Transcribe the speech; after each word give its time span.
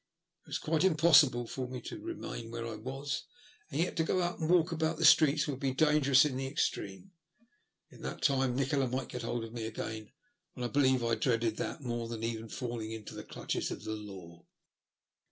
It 0.41 0.47
was 0.47 0.57
quite 0.57 0.83
impossible 0.83 1.45
for 1.45 1.67
me 1.67 1.79
to 1.81 1.99
re 2.01 2.15
main 2.15 2.49
where 2.49 2.65
I 2.65 2.73
was, 2.75 3.25
and 3.69 3.79
yet 3.79 3.95
to 3.97 4.03
go 4.03 4.19
out 4.19 4.39
and 4.39 4.49
walk 4.49 4.71
about 4.71 4.97
the 4.97 5.05
streets 5.05 5.47
would 5.47 5.59
be 5.59 5.75
dangerous 5.75 6.25
in 6.25 6.37
the 6.37 6.47
extreme. 6.47 7.11
In 7.91 8.01
that 8.01 8.23
time 8.23 8.55
Nikola 8.55 8.87
might 8.87 9.09
get 9.09 9.21
hold 9.21 9.43
of 9.43 9.53
me 9.53 9.67
again, 9.67 10.11
and 10.55 10.65
I 10.65 10.69
believe 10.69 11.03
I 11.03 11.13
dreaded 11.13 11.57
that 11.57 11.83
more 11.83 12.07
than 12.07 12.23
even 12.23 12.49
falling 12.49 12.91
into 12.91 13.13
the 13.13 13.23
clutches 13.23 13.69
of 13.69 13.83
the 13.83 13.93
law. 13.93 14.47